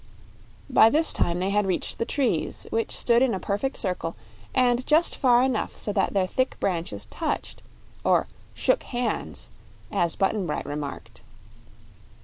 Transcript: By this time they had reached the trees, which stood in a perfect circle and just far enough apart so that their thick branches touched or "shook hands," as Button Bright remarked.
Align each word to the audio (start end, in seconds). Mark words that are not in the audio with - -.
By 0.67 0.89
this 0.89 1.13
time 1.13 1.37
they 1.39 1.51
had 1.51 1.67
reached 1.67 1.99
the 1.99 2.05
trees, 2.07 2.65
which 2.71 2.91
stood 2.97 3.21
in 3.21 3.35
a 3.35 3.39
perfect 3.39 3.77
circle 3.77 4.15
and 4.55 4.83
just 4.87 5.15
far 5.15 5.43
enough 5.43 5.65
apart 5.73 5.79
so 5.79 5.93
that 5.93 6.13
their 6.15 6.25
thick 6.25 6.59
branches 6.59 7.05
touched 7.11 7.61
or 8.03 8.25
"shook 8.55 8.81
hands," 8.81 9.51
as 9.91 10.15
Button 10.15 10.47
Bright 10.47 10.65
remarked. 10.65 11.21